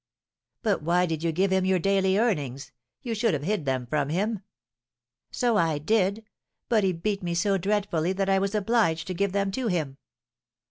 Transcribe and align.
"But 0.63 0.81
why 0.81 1.05
did 1.05 1.21
you 1.21 1.31
give 1.31 1.51
him 1.51 1.63
your 1.63 1.77
daily 1.77 2.17
earnings? 2.17 2.71
you 3.03 3.13
should 3.13 3.35
have 3.35 3.43
hid 3.43 3.65
them 3.65 3.85
from 3.85 4.09
him." 4.09 4.39
"So 5.29 5.57
I 5.57 5.77
did; 5.77 6.25
but 6.69 6.83
he 6.83 6.91
beat 6.91 7.21
me 7.21 7.35
so 7.35 7.59
dreadfully 7.59 8.11
that 8.13 8.27
I 8.27 8.39
was 8.39 8.55
obliged 8.55 9.05
to 9.05 9.13
give 9.13 9.31
them 9.31 9.51
to 9.51 9.67
him. 9.67 9.97